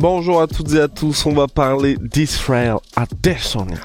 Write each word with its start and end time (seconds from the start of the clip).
Bonjour 0.00 0.42
à 0.42 0.48
toutes 0.48 0.72
et 0.72 0.80
à 0.80 0.88
tous, 0.88 1.24
on 1.24 1.34
va 1.34 1.46
parler 1.46 1.96
d'Israël 2.00 2.78
à 2.96 3.02
Adesanya. 3.02 3.76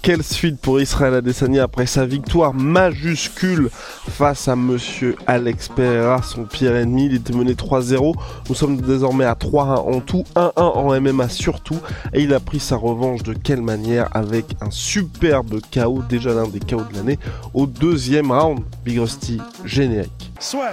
Quelle 0.00 0.22
suite 0.22 0.58
pour 0.58 0.80
Israël 0.80 1.12
Adesanya 1.12 1.64
après 1.64 1.84
sa 1.84 2.06
victoire 2.06 2.54
majuscule 2.54 3.68
face 3.70 4.48
à 4.48 4.56
monsieur 4.56 5.16
Alex 5.26 5.68
Pereira, 5.68 6.22
son 6.22 6.44
pire 6.44 6.74
ennemi. 6.74 7.04
Il 7.04 7.16
était 7.16 7.34
mené 7.34 7.52
3-0. 7.52 8.14
Nous 8.48 8.54
sommes 8.54 8.80
désormais 8.80 9.26
à 9.26 9.34
3-1 9.34 9.96
en 9.96 10.00
tout, 10.00 10.24
1-1 10.36 10.52
en 10.56 11.00
MMA 11.02 11.28
surtout. 11.28 11.80
Et 12.14 12.22
il 12.22 12.32
a 12.32 12.40
pris 12.40 12.60
sa 12.60 12.76
revanche 12.76 13.22
de 13.22 13.34
quelle 13.34 13.60
manière 13.60 14.08
avec 14.16 14.46
un 14.62 14.70
superbe 14.70 15.60
KO, 15.70 16.02
déjà 16.08 16.32
l'un 16.32 16.48
des 16.48 16.60
KO 16.60 16.80
de 16.90 16.96
l'année, 16.96 17.18
au 17.52 17.66
deuxième 17.66 18.32
round. 18.32 18.60
Big 18.86 18.98
Rusty, 18.98 19.38
générique. 19.66 20.32
Soit. 20.40 20.70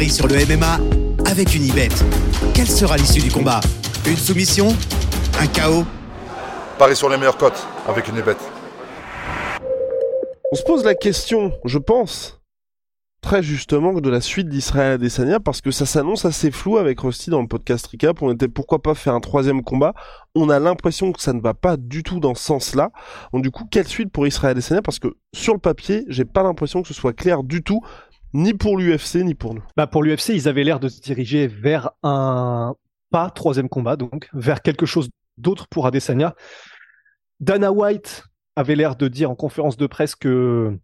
Paris 0.00 0.08
sur 0.08 0.28
le 0.28 0.34
MMA 0.46 0.78
avec 1.30 1.54
une 1.54 1.62
ibet. 1.62 1.90
Quelle 2.54 2.70
sera 2.70 2.96
l'issue 2.96 3.20
du 3.20 3.30
combat? 3.30 3.60
Une 4.06 4.16
soumission? 4.16 4.68
Un 5.38 5.46
chaos 5.46 5.84
Paris 6.78 6.96
sur 6.96 7.10
les 7.10 7.18
meilleures 7.18 7.36
cotes 7.36 7.66
avec 7.86 8.08
une 8.08 8.16
ibet. 8.16 8.36
On 10.50 10.56
se 10.56 10.62
pose 10.62 10.84
la 10.84 10.94
question, 10.94 11.52
je 11.66 11.76
pense, 11.76 12.40
très 13.20 13.42
justement, 13.42 13.92
de 13.92 14.08
la 14.08 14.22
suite 14.22 14.48
d'Israël 14.48 14.92
Adesanya 14.92 15.38
parce 15.38 15.60
que 15.60 15.70
ça 15.70 15.84
s'annonce 15.84 16.24
assez 16.24 16.50
flou 16.50 16.78
avec 16.78 16.98
Rusty 17.00 17.28
dans 17.28 17.42
le 17.42 17.46
podcast 17.46 17.86
Recap. 17.86 18.22
On 18.22 18.32
était 18.32 18.48
pourquoi 18.48 18.80
pas 18.80 18.94
faire 18.94 19.12
un 19.12 19.20
troisième 19.20 19.62
combat? 19.62 19.92
On 20.34 20.48
a 20.48 20.58
l'impression 20.58 21.12
que 21.12 21.20
ça 21.20 21.34
ne 21.34 21.42
va 21.42 21.52
pas 21.52 21.76
du 21.76 22.02
tout 22.02 22.20
dans 22.20 22.34
ce 22.34 22.42
sens-là. 22.42 22.90
Donc 23.34 23.42
du 23.42 23.50
coup, 23.50 23.64
quelle 23.70 23.86
suite 23.86 24.10
pour 24.10 24.26
Israël 24.26 24.52
Adesanya? 24.52 24.80
Parce 24.80 24.98
que 24.98 25.08
sur 25.34 25.52
le 25.52 25.60
papier, 25.60 26.06
j'ai 26.08 26.24
pas 26.24 26.42
l'impression 26.42 26.80
que 26.80 26.88
ce 26.88 26.94
soit 26.94 27.12
clair 27.12 27.42
du 27.42 27.62
tout 27.62 27.82
ni 28.32 28.54
pour 28.54 28.76
l'UFC, 28.78 29.16
ni 29.16 29.34
pour 29.34 29.54
nous. 29.54 29.64
Bah 29.76 29.86
pour 29.86 30.02
l'UFC, 30.02 30.30
ils 30.30 30.48
avaient 30.48 30.64
l'air 30.64 30.80
de 30.80 30.88
se 30.88 31.00
diriger 31.00 31.46
vers 31.46 31.90
un 32.02 32.74
pas 33.10 33.30
troisième 33.30 33.68
combat, 33.68 33.96
donc 33.96 34.28
vers 34.32 34.62
quelque 34.62 34.86
chose 34.86 35.10
d'autre 35.36 35.66
pour 35.68 35.86
Adesanya. 35.86 36.34
Dana 37.40 37.72
White 37.72 38.24
avait 38.56 38.76
l'air 38.76 38.96
de 38.96 39.08
dire 39.08 39.30
en 39.30 39.34
conférence 39.34 39.76
de 39.76 39.86
presse 39.86 40.14
que 40.14 40.78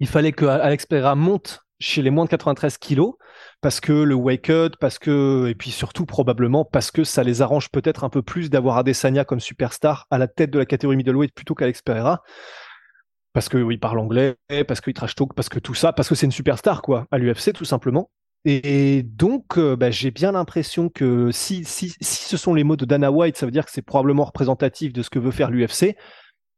il 0.00 0.08
fallait 0.08 0.32
que 0.32 0.44
Alex 0.44 0.86
Pereira 0.86 1.14
monte 1.14 1.60
chez 1.80 2.02
les 2.02 2.10
moins 2.10 2.24
de 2.24 2.30
93 2.30 2.78
kilos 2.78 3.14
parce 3.60 3.80
que 3.80 3.92
le 3.92 4.14
wake 4.14 4.50
up, 4.50 4.74
parce 4.80 4.98
que 4.98 5.46
et 5.48 5.54
puis 5.54 5.70
surtout 5.70 6.06
probablement 6.06 6.64
parce 6.64 6.90
que 6.90 7.04
ça 7.04 7.22
les 7.22 7.42
arrange 7.42 7.68
peut-être 7.70 8.04
un 8.04 8.08
peu 8.08 8.22
plus 8.22 8.50
d'avoir 8.50 8.76
Adesanya 8.78 9.24
comme 9.24 9.40
superstar 9.40 10.06
à 10.10 10.18
la 10.18 10.28
tête 10.28 10.50
de 10.50 10.58
la 10.58 10.66
catégorie 10.66 10.96
middleweight 10.96 11.34
plutôt 11.34 11.54
qu'Alex 11.54 11.82
Pereira 11.82 12.22
parce 13.34 13.50
que 13.50 13.58
il 13.70 13.78
parle 13.78 13.98
anglais, 13.98 14.36
parce 14.66 14.80
qu'il 14.80 14.94
trash 14.94 15.14
talk, 15.14 15.34
parce 15.34 15.50
que 15.50 15.58
tout 15.58 15.74
ça, 15.74 15.92
parce 15.92 16.08
que 16.08 16.14
c'est 16.14 16.26
une 16.26 16.32
superstar 16.32 16.80
quoi 16.80 17.06
à 17.10 17.18
l'UFC 17.18 17.52
tout 17.52 17.66
simplement. 17.66 18.10
Et 18.46 19.02
donc, 19.02 19.58
euh, 19.58 19.74
bah, 19.74 19.90
j'ai 19.90 20.10
bien 20.10 20.32
l'impression 20.32 20.90
que 20.90 21.30
si, 21.30 21.64
si, 21.64 21.94
si 22.00 22.24
ce 22.24 22.36
sont 22.36 22.52
les 22.54 22.62
mots 22.62 22.76
de 22.76 22.84
Dana 22.84 23.10
White, 23.10 23.36
ça 23.38 23.46
veut 23.46 23.52
dire 23.52 23.64
que 23.64 23.72
c'est 23.72 23.82
probablement 23.82 24.24
représentatif 24.24 24.92
de 24.92 25.02
ce 25.02 25.08
que 25.08 25.18
veut 25.18 25.30
faire 25.30 25.50
l'UFC. 25.50 25.96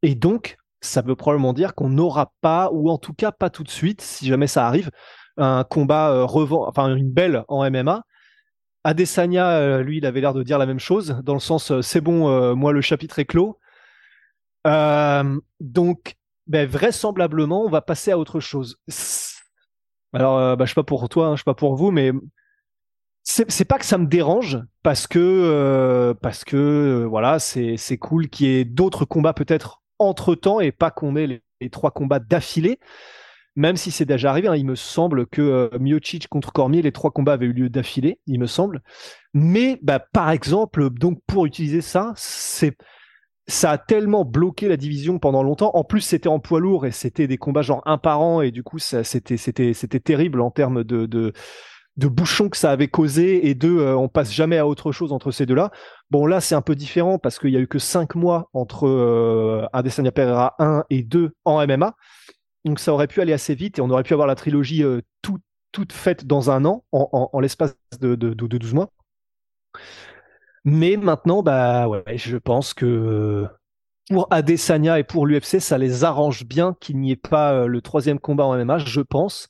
Et 0.02 0.14
donc, 0.16 0.56
ça 0.80 1.02
veut 1.02 1.16
probablement 1.16 1.52
dire 1.52 1.74
qu'on 1.74 1.88
n'aura 1.88 2.32
pas, 2.40 2.70
ou 2.72 2.90
en 2.90 2.98
tout 2.98 3.14
cas 3.14 3.32
pas 3.32 3.50
tout 3.50 3.62
de 3.62 3.70
suite, 3.70 4.00
si 4.00 4.26
jamais 4.26 4.46
ça 4.46 4.66
arrive, 4.66 4.90
un 5.36 5.64
combat 5.64 6.10
euh, 6.10 6.26
enfin 6.26 6.94
une 6.94 7.10
belle 7.10 7.44
en 7.48 7.68
MMA. 7.70 8.02
Adesanya, 8.84 9.50
euh, 9.58 9.82
lui, 9.82 9.98
il 9.98 10.06
avait 10.06 10.20
l'air 10.20 10.34
de 10.34 10.42
dire 10.42 10.58
la 10.58 10.66
même 10.66 10.78
chose, 10.78 11.20
dans 11.24 11.34
le 11.34 11.40
sens, 11.40 11.70
euh, 11.70 11.82
c'est 11.82 12.00
bon, 12.00 12.54
moi 12.54 12.72
le 12.72 12.80
chapitre 12.80 13.18
est 13.18 13.24
clos. 13.24 13.58
Donc, 15.60 16.16
ben, 16.46 16.68
vraisemblablement, 16.68 17.64
on 17.64 17.68
va 17.68 17.80
passer 17.80 18.10
à 18.10 18.18
autre 18.18 18.40
chose. 18.40 18.78
Alors, 20.12 20.38
euh, 20.38 20.56
bah, 20.56 20.64
je 20.64 20.70
sais 20.70 20.74
pas 20.74 20.82
pour 20.82 21.08
toi, 21.08 21.28
hein, 21.28 21.36
je 21.36 21.40
sais 21.40 21.44
pas 21.44 21.54
pour 21.54 21.76
vous, 21.76 21.90
mais 21.90 22.12
c'est 23.28 23.64
pas 23.64 23.78
que 23.78 23.84
ça 23.84 23.98
me 23.98 24.06
dérange 24.06 24.58
parce 24.84 25.08
que 25.08 25.18
euh, 25.18 26.14
parce 26.14 26.44
que 26.44 26.56
euh, 26.56 27.06
voilà, 27.06 27.40
c'est 27.40 27.98
cool 27.98 28.28
qu'il 28.28 28.46
y 28.46 28.60
ait 28.60 28.64
d'autres 28.64 29.04
combats 29.04 29.32
peut-être 29.32 29.82
entre 29.98 30.36
temps 30.36 30.60
et 30.60 30.70
pas 30.70 30.92
qu'on 30.92 31.16
ait 31.16 31.26
les, 31.26 31.42
les 31.60 31.70
trois 31.70 31.90
combats 31.90 32.20
d'affilée. 32.20 32.78
Même 33.56 33.76
si 33.76 33.90
c'est 33.90 34.04
déjà 34.04 34.30
arrivé, 34.30 34.48
hein, 34.48 34.56
il 34.56 34.66
me 34.66 34.74
semble 34.74 35.26
que 35.26 35.40
euh, 35.40 35.78
Miocic 35.78 36.28
contre 36.28 36.52
Cormier, 36.52 36.82
les 36.82 36.92
trois 36.92 37.10
combats 37.10 37.32
avaient 37.32 37.46
eu 37.46 37.54
lieu 37.54 37.70
d'affilée, 37.70 38.20
il 38.26 38.38
me 38.38 38.46
semble. 38.46 38.82
Mais 39.32 39.78
bah, 39.82 39.98
par 39.98 40.30
exemple, 40.30 40.90
donc 40.90 41.20
pour 41.26 41.46
utiliser 41.46 41.80
ça, 41.80 42.12
c'est 42.16 42.76
ça 43.48 43.70
a 43.70 43.78
tellement 43.78 44.24
bloqué 44.24 44.68
la 44.68 44.76
division 44.76 45.18
pendant 45.18 45.42
longtemps. 45.42 45.70
En 45.74 45.84
plus, 45.84 46.00
c'était 46.00 46.28
en 46.28 46.40
poids 46.40 46.60
lourd 46.60 46.84
et 46.86 46.90
c'était 46.90 47.26
des 47.26 47.38
combats 47.38 47.62
genre 47.62 47.82
un 47.86 47.98
par 47.98 48.20
an 48.20 48.40
et 48.40 48.50
du 48.50 48.62
coup, 48.62 48.78
c'était, 48.78 50.00
terrible 50.00 50.40
en 50.40 50.50
termes 50.50 50.82
de, 50.82 51.32
bouchons 51.96 52.48
que 52.48 52.56
ça 52.56 52.72
avait 52.72 52.88
causé 52.88 53.48
et 53.48 53.54
de, 53.54 53.68
euh, 53.68 53.96
on 53.96 54.08
passe 54.08 54.32
jamais 54.32 54.58
à 54.58 54.66
autre 54.66 54.90
chose 54.90 55.12
entre 55.12 55.30
ces 55.30 55.46
deux-là. 55.46 55.70
Bon, 56.10 56.26
là, 56.26 56.40
c'est 56.40 56.56
un 56.56 56.62
peu 56.62 56.74
différent 56.74 57.18
parce 57.18 57.38
qu'il 57.38 57.50
y 57.50 57.56
a 57.56 57.60
eu 57.60 57.68
que 57.68 57.78
cinq 57.78 58.16
mois 58.16 58.50
entre 58.52 58.88
euh, 58.88 59.66
Adesanya 59.72 60.10
Pereira 60.10 60.54
1 60.58 60.84
et 60.90 61.04
2 61.04 61.32
en 61.44 61.64
MMA. 61.66 61.94
Donc, 62.64 62.80
ça 62.80 62.92
aurait 62.92 63.06
pu 63.06 63.20
aller 63.20 63.32
assez 63.32 63.54
vite 63.54 63.78
et 63.78 63.80
on 63.80 63.90
aurait 63.90 64.02
pu 64.02 64.12
avoir 64.12 64.26
la 64.26 64.34
trilogie 64.34 64.82
euh, 64.82 65.02
tout, 65.22 65.38
toute 65.70 65.92
faite 65.92 66.26
dans 66.26 66.50
un 66.50 66.64
an, 66.64 66.84
en, 66.90 67.38
l'espace 67.38 67.76
de, 68.00 68.16
de, 68.16 68.34
de 68.34 68.58
12 68.58 68.74
mois. 68.74 68.90
Mais 70.66 70.96
maintenant, 70.96 71.44
bah 71.44 71.86
ouais, 71.86 72.02
je 72.16 72.36
pense 72.36 72.74
que 72.74 73.46
pour 74.10 74.26
Adesanya 74.32 74.98
et 74.98 75.04
pour 75.04 75.24
l'UFC, 75.24 75.60
ça 75.60 75.78
les 75.78 76.02
arrange 76.02 76.44
bien 76.44 76.74
qu'il 76.80 76.98
n'y 76.98 77.12
ait 77.12 77.16
pas 77.16 77.52
euh, 77.52 77.66
le 77.68 77.80
troisième 77.80 78.18
combat 78.18 78.44
en 78.44 78.56
MMA, 78.56 78.78
je 78.78 79.00
pense. 79.00 79.48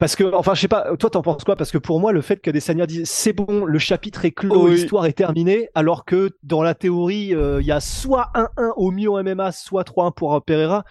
Parce 0.00 0.16
que, 0.16 0.24
enfin, 0.34 0.54
je 0.54 0.62
sais 0.62 0.68
pas, 0.68 0.96
toi 0.96 1.08
t'en 1.08 1.22
penses 1.22 1.44
quoi? 1.44 1.54
Parce 1.54 1.70
que 1.70 1.78
pour 1.78 2.00
moi, 2.00 2.10
le 2.10 2.20
fait 2.20 2.38
qu'Adesanya 2.38 2.86
dise 2.86 3.08
c'est 3.08 3.32
bon, 3.32 3.64
le 3.64 3.78
chapitre 3.78 4.24
est 4.24 4.32
clos, 4.32 4.64
Oui. 4.64 4.72
l'histoire 4.72 5.06
est 5.06 5.12
terminée, 5.12 5.68
alors 5.76 6.04
que 6.04 6.30
dans 6.42 6.64
la 6.64 6.74
théorie, 6.74 7.32
euh, 7.32 7.60
il 7.60 7.66
y 7.68 7.72
a 7.72 7.78
soit 7.78 8.32
1-1 8.34 8.72
au 8.74 8.90
mieux 8.90 9.08
en 9.08 9.22
MMA, 9.22 9.52
soit 9.52 9.84
3-1 9.84 10.10
pour 10.12 10.42
Pereira. 10.44 10.82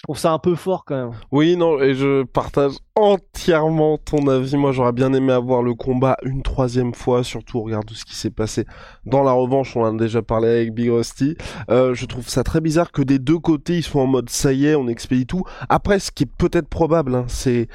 Je 0.00 0.04
trouve 0.04 0.18
ça 0.18 0.32
un 0.32 0.38
peu 0.38 0.54
fort 0.54 0.86
quand 0.86 0.96
même. 0.96 1.10
Oui, 1.30 1.58
non, 1.58 1.78
et 1.78 1.94
je 1.94 2.22
partage 2.22 2.72
entièrement 2.96 3.98
ton 3.98 4.28
avis. 4.28 4.56
Moi, 4.56 4.72
j'aurais 4.72 4.94
bien 4.94 5.12
aimé 5.12 5.30
avoir 5.30 5.62
le 5.62 5.74
combat 5.74 6.16
une 6.22 6.42
troisième 6.42 6.94
fois, 6.94 7.22
surtout 7.22 7.58
au 7.58 7.64
regard 7.64 7.84
de 7.84 7.92
ce 7.92 8.06
qui 8.06 8.14
s'est 8.16 8.30
passé 8.30 8.64
dans 9.04 9.22
la 9.22 9.32
revanche. 9.32 9.76
On 9.76 9.82
en 9.82 9.94
a 9.94 9.98
déjà 9.98 10.22
parlé 10.22 10.48
avec 10.48 10.72
Big 10.72 10.88
Rusty. 10.88 11.36
Euh, 11.70 11.92
je 11.92 12.06
trouve 12.06 12.26
ça 12.26 12.42
très 12.42 12.62
bizarre 12.62 12.92
que 12.92 13.02
des 13.02 13.18
deux 13.18 13.38
côtés, 13.38 13.76
ils 13.76 13.82
soient 13.82 14.00
en 14.00 14.06
mode 14.06 14.30
ça 14.30 14.54
y 14.54 14.64
est, 14.64 14.74
on 14.74 14.88
expédie 14.88 15.26
tout. 15.26 15.42
Après, 15.68 15.98
ce 15.98 16.10
qui 16.10 16.22
est 16.22 16.34
peut-être 16.34 16.68
probable, 16.68 17.14
hein, 17.14 17.26
c'est 17.28 17.68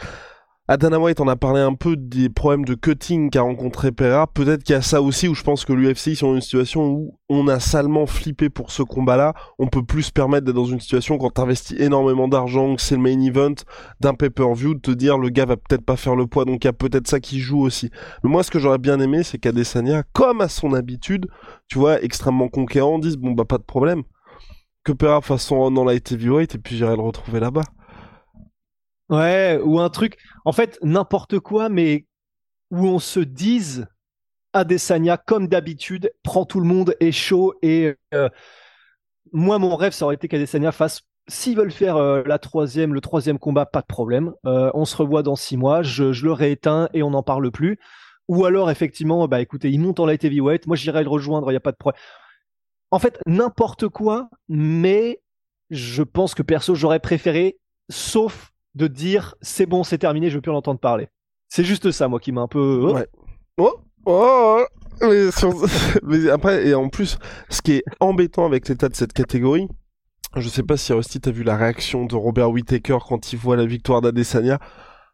Adana 0.67 0.99
White 0.99 1.21
en 1.21 1.27
a 1.27 1.35
parlé 1.35 1.61
un 1.61 1.75
peu 1.75 1.95
des 1.95 2.27
problèmes 2.27 2.65
de 2.65 2.73
cutting 2.73 3.29
qu'a 3.29 3.43
rencontré 3.43 3.91
Pereira. 3.91 4.25
Peut-être 4.25 4.63
qu'il 4.63 4.73
y 4.73 4.75
a 4.75 4.81
ça 4.81 4.99
aussi 4.99 5.27
où 5.27 5.35
je 5.35 5.43
pense 5.43 5.63
que 5.63 5.73
l'UFC 5.73 6.07
ils 6.07 6.15
sont 6.15 6.29
dans 6.29 6.35
une 6.35 6.41
situation 6.41 6.87
où 6.87 7.19
on 7.29 7.47
a 7.47 7.59
salement 7.59 8.07
flippé 8.07 8.49
pour 8.49 8.71
ce 8.71 8.81
combat-là. 8.81 9.35
On 9.59 9.67
peut 9.67 9.83
plus 9.83 10.01
se 10.01 10.11
permettre 10.11 10.47
d'être 10.47 10.55
dans 10.55 10.65
une 10.65 10.79
situation 10.79 11.19
quand 11.19 11.29
t'investis 11.29 11.79
énormément 11.79 12.27
d'argent, 12.27 12.75
que 12.75 12.81
c'est 12.81 12.95
le 12.95 13.01
main 13.03 13.21
event 13.21 13.53
d'un 13.99 14.15
pay-per-view, 14.15 14.73
de 14.73 14.79
te 14.79 14.89
dire 14.89 15.19
le 15.19 15.29
gars 15.29 15.45
va 15.45 15.55
peut-être 15.55 15.85
pas 15.85 15.97
faire 15.97 16.15
le 16.15 16.25
poids, 16.25 16.45
donc 16.45 16.63
il 16.63 16.67
y 16.67 16.69
a 16.69 16.73
peut-être 16.73 17.07
ça 17.07 17.19
qui 17.19 17.39
joue 17.39 17.61
aussi. 17.61 17.91
Mais 18.23 18.31
moi, 18.31 18.41
ce 18.41 18.49
que 18.49 18.57
j'aurais 18.57 18.79
bien 18.79 18.99
aimé, 18.99 19.21
c'est 19.21 19.37
qu'Adesanya, 19.37 20.01
comme 20.13 20.41
à 20.41 20.47
son 20.47 20.73
habitude, 20.73 21.27
tu 21.67 21.77
vois, 21.77 22.01
extrêmement 22.01 22.49
conquérant, 22.49 22.97
dise 22.97 23.17
bon 23.17 23.33
bah 23.33 23.45
pas 23.45 23.59
de 23.59 23.63
problème. 23.63 24.01
Que 24.83 24.93
Pereira 24.93 25.21
fasse 25.21 25.43
son 25.43 25.61
run 25.61 25.71
dans 25.71 25.85
la 25.85 25.93
heavyweight 25.93 26.55
et 26.55 26.57
puis 26.57 26.75
j'irai 26.75 26.95
le 26.95 27.03
retrouver 27.03 27.39
là-bas. 27.39 27.65
Ouais, 29.09 29.59
ou 29.63 29.79
un 29.79 29.89
truc, 29.89 30.17
en 30.45 30.51
fait, 30.51 30.79
n'importe 30.81 31.39
quoi, 31.39 31.69
mais 31.69 32.05
où 32.71 32.87
on 32.87 32.99
se 32.99 33.19
dise 33.19 33.87
Adesanya, 34.53 35.17
comme 35.17 35.47
d'habitude, 35.47 36.11
prend 36.23 36.45
tout 36.45 36.59
le 36.59 36.67
monde, 36.67 36.95
est 36.99 37.11
chaud. 37.11 37.55
Et 37.61 37.95
euh, 38.13 38.29
moi, 39.31 39.59
mon 39.59 39.75
rêve, 39.75 39.93
ça 39.93 40.05
aurait 40.05 40.15
été 40.15 40.27
qu'Adesanya 40.27 40.71
fasse. 40.71 41.01
S'ils 41.27 41.57
veulent 41.57 41.71
faire 41.71 41.97
euh, 41.97 42.23
la 42.25 42.39
troisième, 42.39 42.93
le 42.93 43.01
troisième 43.01 43.39
combat, 43.39 43.65
pas 43.65 43.81
de 43.81 43.87
problème. 43.87 44.33
Euh, 44.45 44.71
on 44.73 44.85
se 44.85 44.95
revoit 44.95 45.23
dans 45.23 45.35
six 45.35 45.57
mois, 45.57 45.81
je, 45.81 46.11
je 46.13 46.23
le 46.25 46.31
rééteins 46.31 46.89
et 46.93 47.03
on 47.03 47.11
n'en 47.11 47.23
parle 47.23 47.51
plus. 47.51 47.79
Ou 48.27 48.45
alors, 48.45 48.71
effectivement, 48.71 49.27
bah 49.27 49.41
écoutez, 49.41 49.69
il 49.71 49.79
monte 49.79 49.99
en 49.99 50.05
light 50.05 50.23
heavyweight. 50.23 50.67
Moi, 50.67 50.75
j'irai 50.75 51.03
le 51.03 51.09
rejoindre, 51.09 51.49
il 51.51 51.53
n'y 51.53 51.57
a 51.57 51.61
pas 51.61 51.71
de 51.71 51.77
problème. 51.77 52.01
En 52.91 52.99
fait, 52.99 53.19
n'importe 53.25 53.87
quoi, 53.89 54.29
mais 54.47 55.21
je 55.69 56.03
pense 56.03 56.35
que 56.35 56.43
perso, 56.43 56.75
j'aurais 56.75 56.99
préféré, 56.99 57.57
sauf 57.89 58.51
de 58.75 58.87
dire 58.87 59.35
c'est 59.41 59.65
bon, 59.65 59.83
c'est 59.83 59.97
terminé, 59.97 60.29
je 60.29 60.35
veux 60.35 60.41
plus 60.41 60.51
en 60.51 60.55
entendre 60.55 60.79
parler. 60.79 61.07
C'est 61.47 61.63
juste 61.63 61.91
ça, 61.91 62.07
moi, 62.07 62.19
qui 62.19 62.31
m'a 62.31 62.41
un 62.41 62.47
peu. 62.47 62.81
oh. 62.83 62.93
Ouais. 62.93 63.07
Oh, 63.57 63.73
oh, 64.05 64.65
oh. 65.01 65.65
mais 66.03 66.29
après, 66.29 66.67
et 66.67 66.75
en 66.75 66.89
plus, 66.89 67.17
ce 67.49 67.61
qui 67.61 67.73
est 67.73 67.83
embêtant 67.99 68.45
avec 68.45 68.67
l'état 68.67 68.89
de 68.89 68.95
cette 68.95 69.13
catégorie, 69.13 69.67
je 70.35 70.49
sais 70.49 70.63
pas 70.63 70.75
si 70.75 70.91
Rusty 70.91 71.21
t'as 71.21 71.31
vu 71.31 71.43
la 71.43 71.55
réaction 71.55 72.05
de 72.05 72.15
Robert 72.15 72.51
Whittaker 72.51 72.97
quand 73.07 73.31
il 73.31 73.39
voit 73.39 73.55
la 73.55 73.65
victoire 73.65 74.01
d'Adesanya. 74.01 74.59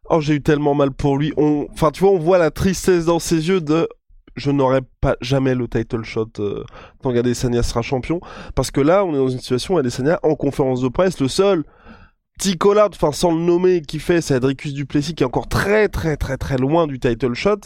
Oh, 0.09 0.19
j'ai 0.19 0.35
eu 0.35 0.41
tellement 0.41 0.73
mal 0.73 0.91
pour 0.91 1.17
lui. 1.17 1.31
On, 1.37 1.67
enfin, 1.71 1.91
tu 1.91 2.01
vois, 2.01 2.11
on 2.11 2.17
voit 2.17 2.39
la 2.39 2.49
tristesse 2.49 3.05
dans 3.05 3.19
ses 3.19 3.47
yeux 3.47 3.61
de 3.61 3.87
je 4.35 4.49
n'aurai 4.49 4.79
pas 5.01 5.17
jamais 5.21 5.55
le 5.55 5.67
title 5.67 6.03
shot 6.03 6.29
euh, 6.39 6.63
tant 7.01 7.13
qu'Adesanya 7.13 7.63
sera 7.63 7.81
champion. 7.81 8.19
Parce 8.55 8.71
que 8.71 8.81
là, 8.81 9.05
on 9.05 9.13
est 9.13 9.17
dans 9.17 9.27
une 9.27 9.39
situation 9.39 9.75
où 9.75 9.77
Adesanya, 9.77 10.19
en 10.23 10.35
conférence 10.35 10.81
de 10.81 10.87
presse, 10.87 11.19
le 11.19 11.27
seul 11.27 11.63
petit 12.41 12.57
enfin 12.65 13.11
sans 13.11 13.31
le 13.31 13.39
nommer, 13.39 13.83
qui 13.83 13.99
fait, 13.99 14.19
c'est 14.19 14.33
Adricus 14.33 14.73
Duplessis 14.73 15.13
qui 15.13 15.21
est 15.21 15.27
encore 15.27 15.47
très 15.47 15.89
très 15.89 16.17
très 16.17 16.37
très 16.37 16.57
loin 16.57 16.87
du 16.87 16.99
title 16.99 17.35
shot. 17.35 17.59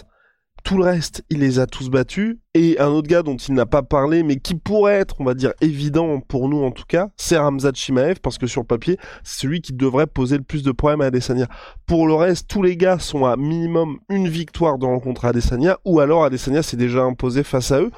Tout 0.65 0.77
le 0.77 0.83
reste, 0.83 1.23
il 1.29 1.39
les 1.39 1.59
a 1.59 1.67
tous 1.67 1.89
battus. 1.89 2.37
Et 2.55 2.77
un 2.79 2.87
autre 2.87 3.07
gars 3.07 3.21
dont 3.21 3.37
il 3.37 3.53
n'a 3.53 3.67
pas 3.67 3.83
parlé, 3.83 4.23
mais 4.23 4.37
qui 4.37 4.55
pourrait 4.55 4.95
être, 4.95 5.15
on 5.19 5.23
va 5.23 5.33
dire, 5.33 5.53
évident 5.61 6.19
pour 6.19 6.49
nous 6.49 6.63
en 6.63 6.71
tout 6.71 6.85
cas, 6.87 7.09
c'est 7.15 7.37
Ramzat 7.37 7.73
Chimaev, 7.75 8.19
parce 8.19 8.37
que 8.37 8.47
sur 8.47 8.61
le 8.61 8.67
papier, 8.67 8.97
c'est 9.23 9.41
celui 9.41 9.61
qui 9.61 9.73
devrait 9.73 10.07
poser 10.07 10.37
le 10.37 10.43
plus 10.43 10.63
de 10.63 10.71
problèmes 10.71 11.01
à 11.01 11.05
Adesanya. 11.05 11.47
Pour 11.85 12.07
le 12.07 12.15
reste, 12.15 12.49
tous 12.49 12.63
les 12.63 12.75
gars 12.75 12.99
sont 12.99 13.25
à 13.25 13.37
minimum 13.37 13.99
une 14.09 14.27
victoire 14.27 14.77
de 14.77 14.85
rencontre 14.85 15.25
à 15.25 15.29
Adesanya, 15.29 15.77
ou 15.85 15.99
alors 15.99 16.25
Adesanya 16.25 16.63
s'est 16.63 16.77
déjà 16.77 17.03
imposé 17.03 17.43
face 17.43 17.71
à 17.71 17.79
eux. 17.79 17.91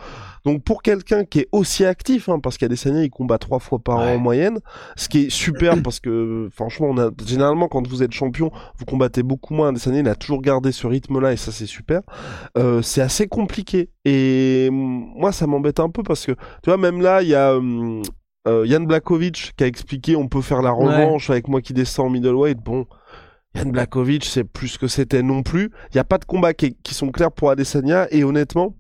Donc 0.46 0.64
pour 0.64 0.82
quelqu'un 0.82 1.26
qui 1.26 1.40
est 1.40 1.48
aussi 1.52 1.86
actif, 1.86 2.30
hein, 2.30 2.40
parce 2.40 2.58
qu'Adesanya 2.58 3.04
il 3.04 3.10
combat 3.10 3.38
trois 3.38 3.60
fois 3.60 3.80
par 3.80 3.98
an 3.98 4.16
en 4.16 4.18
moyenne, 4.18 4.60
ce 4.96 5.10
qui 5.10 5.26
est 5.26 5.30
super 5.30 5.82
parce 5.84 6.00
que 6.00 6.50
franchement, 6.54 6.88
on 6.90 6.98
a 6.98 7.10
généralement 7.26 7.68
quand 7.68 7.86
vous 7.88 8.04
êtes 8.04 8.14
champion, 8.14 8.52
vous 8.78 8.86
combattez 8.86 9.24
beaucoup 9.24 9.54
moins. 9.54 9.70
Adesanya 9.70 10.00
il 10.00 10.08
a 10.08 10.16
toujours 10.16 10.42
gardé 10.42 10.72
ce 10.72 10.88
rythme-là 10.88 11.34
et 11.34 11.38
ça 11.38 11.52
c'est 11.52 11.66
super. 11.66 12.02
Euh, 12.58 12.82
c'est 12.82 13.02
assez 13.02 13.28
compliqué 13.28 13.90
et 14.06 14.70
mm, 14.72 15.12
moi 15.16 15.32
ça 15.32 15.48
m'embête 15.48 15.80
un 15.80 15.90
peu 15.90 16.04
parce 16.04 16.26
que 16.26 16.32
tu 16.32 16.68
vois 16.68 16.78
même 16.78 17.02
là 17.02 17.22
il 17.22 17.30
y 17.30 17.36
a 17.36 17.56
hum, 17.56 18.02
euh, 18.48 18.66
Yann 18.66 18.86
Blakovic 18.86 19.54
qui 19.58 19.64
a 19.64 19.68
expliqué 19.68 20.16
on 20.16 20.28
peut 20.28 20.42
faire 20.42 20.62
la 20.62 20.72
revanche 20.72 21.30
avec 21.30 21.48
moi 21.48 21.62
qui 21.62 21.74
descend 21.74 22.08
en 22.08 22.10
middleweight. 22.10 22.60
Bon. 22.60 22.86
Yann 23.56 23.72
Blakovic, 23.72 24.26
c'est 24.26 24.44
plus 24.44 24.68
ce 24.70 24.78
que 24.80 24.88
c'était 24.88 25.24
non 25.24 25.42
plus. 25.42 25.72
Il 25.92 25.96
n'y 25.96 26.00
a 26.00 26.04
pas 26.04 26.18
de 26.18 26.26
combats 26.26 26.54
qui, 26.54 26.76
qui 26.84 26.94
sont 26.94 27.10
clairs 27.10 27.32
pour 27.32 27.50
Adesanya 27.50 28.08
et 28.12 28.24
honnêtement, 28.24 28.76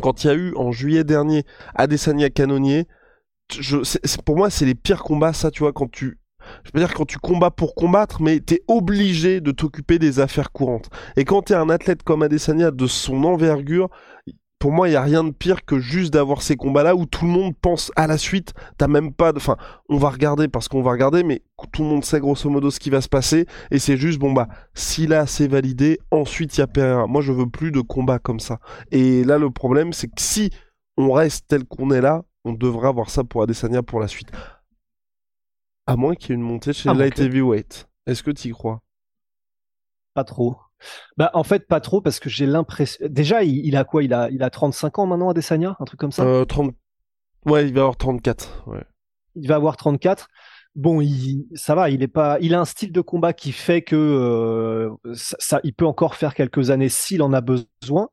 quand 0.00 0.24
il 0.24 0.26
y 0.26 0.30
a 0.30 0.34
eu 0.34 0.54
en 0.56 0.72
juillet 0.72 1.04
dernier 1.04 1.44
Adesanya 1.74 2.30
Canonnier, 2.30 2.86
je, 3.52 3.76
pour 4.24 4.36
moi, 4.36 4.50
c'est 4.50 4.64
les 4.64 4.74
pires 4.74 5.02
combats, 5.02 5.32
ça, 5.32 5.50
tu 5.50 5.60
vois, 5.60 5.72
quand 5.72 5.90
tu. 5.90 6.18
Je 6.64 6.70
veux 6.72 6.80
dire, 6.80 6.94
quand 6.94 7.06
tu 7.06 7.18
combats 7.18 7.50
pour 7.50 7.74
combattre, 7.74 8.22
mais 8.22 8.38
t'es 8.38 8.62
obligé 8.68 9.40
de 9.40 9.50
t'occuper 9.50 9.98
des 9.98 10.20
affaires 10.20 10.52
courantes. 10.52 10.90
Et 11.16 11.24
quand 11.24 11.42
t'es 11.42 11.54
un 11.54 11.70
athlète 11.70 12.04
comme 12.04 12.22
Adesanya 12.22 12.70
de 12.70 12.86
son 12.86 13.24
envergure, 13.24 13.88
pour 14.66 14.72
moi, 14.72 14.88
il 14.88 14.94
y 14.94 14.96
a 14.96 15.02
rien 15.02 15.22
de 15.22 15.30
pire 15.30 15.64
que 15.64 15.78
juste 15.78 16.12
d'avoir 16.12 16.42
ces 16.42 16.56
combats-là 16.56 16.96
où 16.96 17.06
tout 17.06 17.24
le 17.24 17.30
monde 17.30 17.54
pense 17.56 17.92
à 17.94 18.08
la 18.08 18.18
suite. 18.18 18.52
T'as 18.78 18.88
même 18.88 19.14
pas 19.14 19.30
de. 19.30 19.36
Enfin, 19.36 19.56
on 19.88 19.96
va 19.96 20.10
regarder 20.10 20.48
parce 20.48 20.66
qu'on 20.66 20.82
va 20.82 20.90
regarder, 20.90 21.22
mais 21.22 21.44
tout 21.72 21.84
le 21.84 21.88
monde 21.88 22.04
sait 22.04 22.18
grosso 22.18 22.50
modo 22.50 22.68
ce 22.72 22.80
qui 22.80 22.90
va 22.90 23.00
se 23.00 23.08
passer. 23.08 23.46
Et 23.70 23.78
c'est 23.78 23.96
juste, 23.96 24.18
bon, 24.18 24.32
bah, 24.32 24.48
si 24.74 25.06
là 25.06 25.24
c'est 25.28 25.46
validé, 25.46 26.00
ensuite 26.10 26.56
il 26.56 26.62
y 26.62 26.62
a 26.64 26.66
Pereira. 26.66 27.06
Moi, 27.06 27.22
je 27.22 27.30
veux 27.30 27.48
plus 27.48 27.70
de 27.70 27.80
combats 27.80 28.18
comme 28.18 28.40
ça. 28.40 28.58
Et 28.90 29.22
là, 29.22 29.38
le 29.38 29.50
problème, 29.50 29.92
c'est 29.92 30.08
que 30.08 30.20
si 30.20 30.50
on 30.96 31.12
reste 31.12 31.46
tel 31.46 31.64
qu'on 31.64 31.92
est 31.92 32.00
là, 32.00 32.24
on 32.44 32.52
devrait 32.52 32.88
avoir 32.88 33.08
ça 33.08 33.22
pour 33.22 33.42
Adesanya 33.44 33.84
pour 33.84 34.00
la 34.00 34.08
suite. 34.08 34.32
À 35.86 35.94
moins 35.94 36.16
qu'il 36.16 36.30
y 36.30 36.32
ait 36.32 36.34
une 36.34 36.42
montée 36.42 36.72
chez 36.72 36.88
moins 36.88 36.98
light 36.98 37.14
que- 37.14 37.22
heavyweight. 37.22 37.88
Est-ce 38.08 38.24
que 38.24 38.32
tu 38.32 38.48
y 38.48 38.50
crois? 38.50 38.82
Pas 40.12 40.24
trop. 40.24 40.56
Bah, 41.16 41.30
en 41.34 41.44
fait, 41.44 41.66
pas 41.66 41.80
trop, 41.80 42.00
parce 42.00 42.20
que 42.20 42.28
j'ai 42.28 42.46
l'impression. 42.46 43.04
Déjà, 43.08 43.42
il, 43.42 43.64
il 43.66 43.76
a 43.76 43.84
quoi? 43.84 44.02
Il 44.02 44.12
a, 44.14 44.28
il 44.30 44.42
a 44.42 44.50
35 44.50 44.98
ans 44.98 45.06
maintenant, 45.06 45.30
Adesanya? 45.30 45.76
Un 45.80 45.84
truc 45.84 45.98
comme 46.00 46.12
ça? 46.12 46.24
Euh, 46.24 46.44
30... 46.44 46.74
Ouais, 47.46 47.66
il 47.66 47.74
va 47.74 47.82
avoir 47.82 47.96
34. 47.96 48.64
Ouais. 48.66 48.84
Il 49.34 49.48
va 49.48 49.54
avoir 49.56 49.76
34. 49.76 50.28
Bon, 50.74 51.00
il, 51.00 51.46
ça 51.54 51.74
va, 51.74 51.88
il 51.88 52.02
est 52.02 52.08
pas, 52.08 52.36
il 52.40 52.52
a 52.54 52.60
un 52.60 52.64
style 52.66 52.92
de 52.92 53.00
combat 53.00 53.32
qui 53.32 53.52
fait 53.52 53.80
que 53.80 53.96
euh, 53.96 54.90
ça, 55.14 55.36
ça- 55.38 55.60
il 55.64 55.72
peut 55.72 55.86
encore 55.86 56.16
faire 56.16 56.34
quelques 56.34 56.68
années 56.70 56.90
s'il 56.90 57.22
en 57.22 57.32
a 57.32 57.40
besoin. 57.40 58.08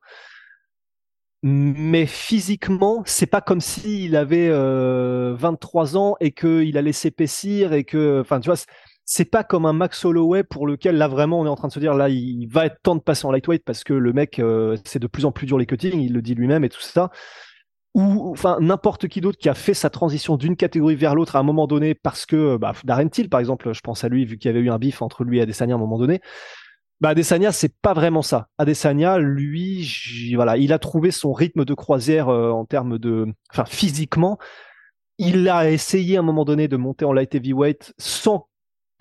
Mais 1.42 2.06
physiquement, 2.06 3.02
c'est 3.04 3.26
pas 3.26 3.42
comme 3.42 3.60
s'il 3.60 4.16
avait 4.16 4.48
euh, 4.48 5.34
23 5.38 5.98
ans 5.98 6.16
et 6.20 6.32
qu'il 6.32 6.78
allait 6.78 6.92
s'épaissir 6.92 7.74
et 7.74 7.84
que, 7.84 8.20
enfin, 8.22 8.40
tu 8.40 8.48
vois, 8.48 8.56
c'est- 9.04 9.24
pas 9.24 9.44
comme 9.44 9.66
un 9.66 9.72
Max 9.72 10.04
Holloway 10.04 10.44
pour 10.44 10.66
lequel 10.66 10.96
là 10.96 11.08
vraiment 11.08 11.40
on 11.40 11.46
est 11.46 11.48
en 11.48 11.56
train 11.56 11.68
de 11.68 11.72
se 11.72 11.80
dire 11.80 11.94
là 11.94 12.08
il 12.08 12.46
va 12.46 12.66
être 12.66 12.80
temps 12.82 12.94
de 12.96 13.00
passer 13.00 13.26
en 13.26 13.32
lightweight 13.32 13.64
parce 13.64 13.84
que 13.84 13.92
le 13.94 14.12
mec 14.12 14.38
euh, 14.38 14.76
c'est 14.84 14.98
de 14.98 15.06
plus 15.06 15.24
en 15.24 15.32
plus 15.32 15.46
dur 15.46 15.58
les 15.58 15.66
cuttings, 15.66 16.00
il 16.00 16.12
le 16.12 16.22
dit 16.22 16.34
lui-même 16.34 16.64
et 16.64 16.68
tout 16.68 16.80
ça. 16.80 17.10
Ou 17.94 18.30
enfin 18.32 18.58
n'importe 18.60 19.06
qui 19.06 19.20
d'autre 19.20 19.38
qui 19.38 19.48
a 19.48 19.54
fait 19.54 19.72
sa 19.74 19.88
transition 19.88 20.36
d'une 20.36 20.56
catégorie 20.56 20.96
vers 20.96 21.14
l'autre 21.14 21.36
à 21.36 21.38
un 21.38 21.44
moment 21.44 21.68
donné 21.68 21.94
parce 21.94 22.26
que 22.26 22.56
bah, 22.56 22.72
Darren 22.84 23.08
Till 23.08 23.28
par 23.28 23.38
exemple 23.40 23.72
je 23.72 23.80
pense 23.80 24.02
à 24.02 24.08
lui 24.08 24.24
vu 24.24 24.36
qu'il 24.36 24.48
y 24.48 24.54
avait 24.54 24.60
eu 24.64 24.70
un 24.70 24.78
bif 24.78 25.00
entre 25.00 25.22
lui 25.22 25.38
et 25.38 25.42
Adesanya 25.42 25.74
à 25.74 25.76
un 25.76 25.80
moment 25.80 25.98
donné. 25.98 26.20
Bah 27.00 27.10
Adesanya 27.10 27.52
c'est 27.52 27.72
pas 27.82 27.92
vraiment 27.94 28.22
ça. 28.22 28.48
Adesanya 28.58 29.18
lui 29.18 30.32
voilà 30.34 30.56
il 30.56 30.72
a 30.72 30.78
trouvé 30.80 31.10
son 31.12 31.32
rythme 31.32 31.64
de 31.64 31.74
croisière 31.74 32.28
euh, 32.30 32.50
en 32.50 32.64
termes 32.64 32.98
de 32.98 33.26
enfin 33.52 33.64
physiquement. 33.64 34.38
Il 35.18 35.48
a 35.48 35.70
essayé 35.70 36.16
à 36.16 36.20
un 36.20 36.22
moment 36.22 36.44
donné 36.44 36.66
de 36.66 36.76
monter 36.76 37.04
en 37.04 37.12
light 37.12 37.32
heavyweight 37.34 37.92
sans 37.98 38.48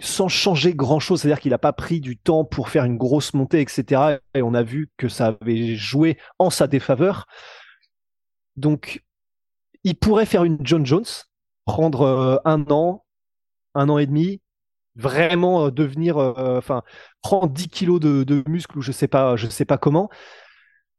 sans 0.03 0.27
changer 0.27 0.73
grand 0.73 0.99
chose, 0.99 1.21
c'est-à-dire 1.21 1.39
qu'il 1.39 1.51
n'a 1.51 1.57
pas 1.57 1.73
pris 1.73 2.01
du 2.01 2.17
temps 2.17 2.43
pour 2.43 2.69
faire 2.69 2.83
une 2.83 2.97
grosse 2.97 3.33
montée, 3.33 3.61
etc. 3.61 4.19
Et 4.35 4.41
on 4.41 4.53
a 4.53 4.63
vu 4.63 4.89
que 4.97 5.07
ça 5.07 5.37
avait 5.41 5.75
joué 5.75 6.17
en 6.39 6.49
sa 6.49 6.67
défaveur. 6.67 7.25
Donc, 8.55 9.01
il 9.83 9.95
pourrait 9.95 10.25
faire 10.25 10.43
une 10.43 10.59
John 10.61 10.85
Jones, 10.85 11.05
prendre 11.65 12.01
euh, 12.01 12.37
un 12.45 12.63
an, 12.69 13.05
un 13.75 13.89
an 13.89 13.97
et 13.97 14.05
demi, 14.05 14.41
vraiment 14.95 15.65
euh, 15.65 15.71
devenir, 15.71 16.17
euh, 16.17 16.57
enfin, 16.57 16.83
prendre 17.21 17.49
10 17.49 17.69
kilos 17.69 17.99
de, 17.99 18.43
muscles 18.47 18.77
ou 18.77 18.81
je 18.81 18.91
sais 18.91 19.09
sais 19.49 19.65
pas 19.65 19.77
comment. 19.77 20.09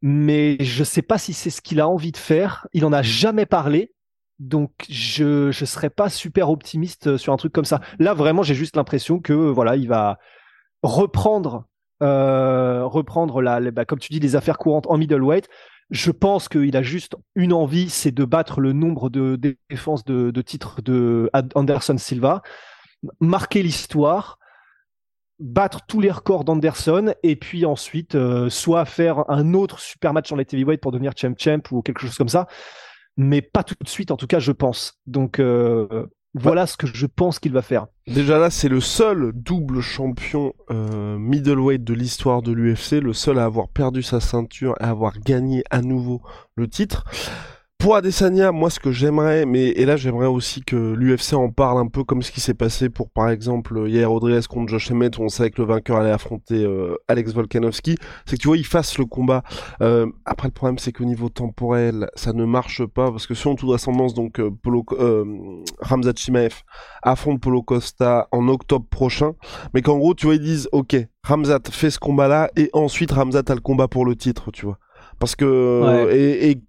Mais 0.02 0.56
je 0.60 0.84
sais 0.84 1.02
pas 1.02 1.18
si 1.18 1.32
c'est 1.32 1.50
ce 1.50 1.62
qu'il 1.62 1.80
a 1.80 1.88
envie 1.88 2.12
de 2.12 2.16
faire. 2.18 2.66
Il 2.72 2.84
en 2.84 2.92
a 2.92 3.02
jamais 3.02 3.46
parlé. 3.46 3.93
Donc 4.38 4.72
je 4.88 5.50
je 5.52 5.64
serais 5.64 5.90
pas 5.90 6.08
super 6.10 6.50
optimiste 6.50 7.16
sur 7.16 7.32
un 7.32 7.36
truc 7.36 7.52
comme 7.52 7.64
ça. 7.64 7.80
Là 7.98 8.14
vraiment 8.14 8.42
j'ai 8.42 8.54
juste 8.54 8.76
l'impression 8.76 9.20
que 9.20 9.32
voilà 9.32 9.76
il 9.76 9.88
va 9.88 10.18
reprendre 10.82 11.66
euh, 12.02 12.84
reprendre 12.84 13.40
la, 13.40 13.60
bah, 13.70 13.84
comme 13.84 13.98
tu 13.98 14.12
dis 14.12 14.20
les 14.20 14.36
affaires 14.36 14.58
courantes 14.58 14.86
en 14.88 14.98
middleweight. 14.98 15.48
Je 15.90 16.10
pense 16.10 16.48
qu'il 16.48 16.76
a 16.76 16.82
juste 16.82 17.14
une 17.34 17.52
envie, 17.52 17.88
c'est 17.88 18.10
de 18.10 18.24
battre 18.24 18.60
le 18.60 18.72
nombre 18.72 19.10
de 19.10 19.38
défenses 19.70 20.04
de, 20.04 20.30
de 20.30 20.42
titres 20.42 20.82
de 20.82 21.30
Anderson 21.54 21.96
Silva, 21.98 22.42
marquer 23.20 23.62
l'histoire, 23.62 24.38
battre 25.38 25.80
tous 25.86 26.00
les 26.00 26.10
records 26.10 26.44
d'Anderson 26.44 27.14
et 27.22 27.36
puis 27.36 27.64
ensuite 27.64 28.14
euh, 28.14 28.50
soit 28.50 28.84
faire 28.86 29.30
un 29.30 29.54
autre 29.54 29.78
super 29.78 30.12
match 30.12 30.32
en 30.32 30.36
light 30.36 30.52
heavyweight 30.52 30.80
pour 30.80 30.92
devenir 30.92 31.12
champ 31.16 31.34
champ 31.38 31.62
ou 31.70 31.82
quelque 31.82 32.00
chose 32.00 32.16
comme 32.16 32.28
ça 32.28 32.48
mais 33.16 33.42
pas 33.42 33.62
tout 33.62 33.74
de 33.82 33.88
suite 33.88 34.10
en 34.10 34.16
tout 34.16 34.26
cas 34.26 34.38
je 34.38 34.52
pense 34.52 35.00
donc 35.06 35.38
euh, 35.38 36.06
voilà 36.34 36.66
ce 36.66 36.76
que 36.76 36.86
je 36.86 37.06
pense 37.06 37.38
qu'il 37.38 37.52
va 37.52 37.62
faire 37.62 37.86
Déjà 38.06 38.38
là, 38.38 38.50
c'est 38.50 38.68
le 38.68 38.80
seul 38.80 39.32
double 39.34 39.80
champion 39.80 40.52
euh, 40.70 41.16
middleweight 41.16 41.82
de 41.82 41.94
l'histoire 41.94 42.42
de 42.42 42.52
l'UFC, 42.52 43.00
le 43.00 43.14
seul 43.14 43.38
à 43.38 43.44
avoir 43.44 43.70
perdu 43.70 44.02
sa 44.02 44.20
ceinture 44.20 44.74
et 44.78 44.84
à 44.84 44.90
avoir 44.90 45.18
gagné 45.20 45.64
à 45.70 45.80
nouveau 45.80 46.20
le 46.54 46.68
titre. 46.68 47.04
Pour 47.84 47.96
Adesanya, 47.96 48.50
moi 48.50 48.70
ce 48.70 48.80
que 48.80 48.92
j'aimerais, 48.92 49.44
mais 49.44 49.66
et 49.66 49.84
là 49.84 49.96
j'aimerais 49.96 50.26
aussi 50.26 50.62
que 50.62 50.94
l'UFC 50.94 51.34
en 51.34 51.50
parle 51.50 51.76
un 51.76 51.86
peu 51.86 52.02
comme 52.02 52.22
ce 52.22 52.32
qui 52.32 52.40
s'est 52.40 52.54
passé 52.54 52.88
pour 52.88 53.10
par 53.10 53.28
exemple 53.28 53.84
hier 53.86 54.08
Rodriguez 54.08 54.40
contre 54.48 54.70
Josh 54.70 54.90
Emmett 54.90 55.18
où 55.18 55.22
on 55.22 55.28
savait 55.28 55.50
que 55.50 55.60
le 55.60 55.68
vainqueur 55.68 55.98
allait 55.98 56.10
affronter 56.10 56.64
euh, 56.64 56.96
Alex 57.08 57.34
Volkanovski, 57.34 57.96
c'est 58.24 58.36
que 58.36 58.40
tu 58.40 58.48
vois 58.48 58.56
il 58.56 58.64
fasse 58.64 58.96
le 58.96 59.04
combat. 59.04 59.42
Euh, 59.82 60.06
après 60.24 60.48
le 60.48 60.52
problème 60.54 60.78
c'est 60.78 60.92
qu'au 60.92 61.04
niveau 61.04 61.28
temporel 61.28 62.08
ça 62.14 62.32
ne 62.32 62.46
marche 62.46 62.86
pas 62.86 63.10
parce 63.10 63.26
que 63.26 63.34
selon 63.34 63.54
toute 63.54 63.68
vraisemblance 63.68 64.14
donc 64.14 64.40
euh, 64.40 64.50
Polo, 64.50 64.82
euh, 64.92 65.26
Ramzat 65.80 66.14
Chimaev 66.16 66.62
affronte 67.02 67.42
Polo 67.42 67.60
Costa 67.60 68.28
en 68.32 68.48
octobre 68.48 68.86
prochain, 68.90 69.32
mais 69.74 69.82
qu'en 69.82 69.98
gros 69.98 70.14
tu 70.14 70.24
vois 70.24 70.36
ils 70.36 70.40
disent 70.40 70.70
ok 70.72 70.96
Ramzat 71.22 71.60
fait 71.70 71.90
ce 71.90 71.98
combat 71.98 72.28
là 72.28 72.50
et 72.56 72.70
ensuite 72.72 73.12
Ramzat 73.12 73.42
a 73.46 73.54
le 73.54 73.60
combat 73.60 73.88
pour 73.88 74.06
le 74.06 74.16
titre 74.16 74.50
tu 74.52 74.64
vois 74.64 74.78
parce 75.18 75.36
que 75.36 76.04
Ouais. 76.06 76.16
et, 76.16 76.50
et 76.50 76.62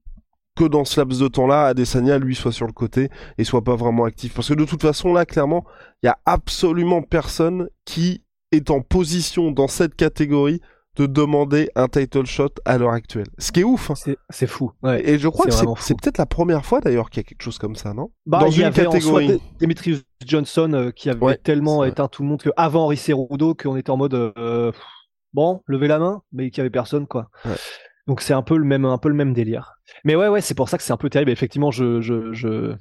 que 0.56 0.64
dans 0.66 0.86
ce 0.86 1.00
laps 1.00 1.20
de 1.20 1.28
temps-là, 1.28 1.66
Adesanya, 1.68 2.18
lui, 2.18 2.34
soit 2.36 2.52
sur 2.52 2.66
le 2.68 2.74
côté 2.74 3.10
et 3.38 3.44
soit 3.44 3.64
pas 3.64 3.76
vraiment 3.76 4.06
actif. 4.06 4.34
Parce 4.34 4.48
que 4.50 4.54
de 4.54 4.66
toute 4.66 4.82
façon, 4.82 5.14
là, 5.14 5.26
clairement, 5.26 5.66
il 6.02 6.08
y 6.08 6.10
a 6.10 6.18
absolument 6.26 7.02
personne 7.02 7.70
qui 7.86 8.24
est 8.52 8.70
en 8.72 8.82
position 8.82 9.52
dans 9.52 9.68
cette 9.68 9.96
catégorie 9.96 10.62
de 10.96 11.08
demander 11.08 11.70
un 11.76 11.90
title 11.90 12.26
shot 12.26 12.52
à 12.64 12.78
l'heure 12.78 12.94
actuelle. 12.94 13.28
Ce 13.38 13.52
qui 13.52 13.60
est 13.60 13.64
ouf. 13.66 13.92
hein. 13.92 14.14
C'est 14.30 14.48
fou. 14.48 14.72
Ouais. 14.82 15.06
Et 15.10 15.20
je 15.20 15.28
crois 15.28 15.46
que 15.48 15.52
c'est- 15.52 15.94
peut-être 16.02 16.18
la 16.18 16.26
première 16.26 16.66
fois 16.66 16.80
d'ailleurs 16.80 17.10
qu'il 17.10 17.20
y 17.22 17.26
a 17.26 17.28
quelque 17.28 17.42
chose 17.42 17.58
comme 17.58 17.76
ça, 17.76 17.94
non? 17.94 18.12
Bah, 18.26 18.40
Dans 18.40 18.48
il 18.48 18.54
y 18.54 18.60
une 18.62 18.68
avait 18.68 18.88
en 18.88 18.92
soi 18.92 19.00
catégorie. 19.20 19.42
Demetrius 19.60 20.04
Johnson 20.26 20.72
euh, 20.74 20.92
qui 20.92 21.10
avait 21.10 21.20
Ouais, 21.22 21.36
tellement 21.36 21.84
éteint 21.84 22.08
tout 22.08 22.24
le 22.24 22.30
monde 22.30 22.42
qu'avant 22.42 22.86
Henri 22.86 22.96
Cerudo 22.96 23.56
qu'on 23.56 23.76
était 23.76 23.90
en 23.90 23.98
mode 23.98 24.14
euh, 24.14 24.72
bon, 25.34 25.62
levez 25.68 25.90
la 25.90 26.00
main, 26.00 26.22
mais 26.32 26.50
qu'il 26.50 26.60
y 26.60 26.62
avait 26.62 26.70
personne 26.70 27.08
quoi. 27.08 27.30
Ouais. 27.44 27.56
Donc 28.08 28.22
c'est 28.22 28.34
un 28.34 28.42
peu 28.44 28.58
le 28.58 28.66
même 28.66 28.86
un 28.86 28.98
peu 28.98 29.10
le 29.10 29.16
même 29.16 29.34
délire. 29.34 29.74
Mais 30.04 30.16
ouais 30.16 30.28
ouais, 30.28 30.42
c'est 30.42 30.54
pour 30.56 30.70
ça 30.70 30.78
que 30.78 30.84
c'est 30.84 30.94
un 30.94 30.98
peu 30.98 31.10
terrible. 31.10 31.32
Effectivement, 31.32 31.72
je 31.72 32.02
je 32.02 32.32
je, 32.34 32.76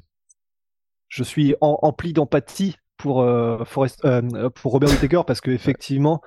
je 1.09 1.23
suis 1.25 1.54
en- 1.61 1.78
empli 1.83 2.12
d'empathie 2.12 2.76
pour 2.97 3.23
euh, 3.23 3.64
Forrest- 3.64 4.04
euh, 4.04 4.50
pour 4.50 4.73
Robert 4.73 4.90
Whittaker 4.90 5.23
parce 5.26 5.40
que 5.40 5.50
effectivement 5.50 6.21